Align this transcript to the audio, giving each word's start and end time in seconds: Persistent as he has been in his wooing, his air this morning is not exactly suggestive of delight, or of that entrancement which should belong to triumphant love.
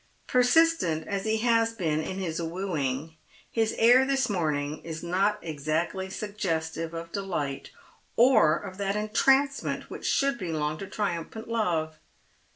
Persistent 0.25 1.05
as 1.07 1.25
he 1.25 1.37
has 1.41 1.73
been 1.73 2.01
in 2.01 2.17
his 2.17 2.41
wooing, 2.41 3.17
his 3.51 3.75
air 3.77 4.03
this 4.03 4.31
morning 4.31 4.81
is 4.83 5.03
not 5.03 5.37
exactly 5.43 6.09
suggestive 6.09 6.95
of 6.95 7.11
delight, 7.11 7.69
or 8.15 8.55
of 8.57 8.79
that 8.79 8.95
entrancement 8.95 9.91
which 9.91 10.07
should 10.07 10.39
belong 10.39 10.79
to 10.79 10.87
triumphant 10.87 11.47
love. 11.49 11.99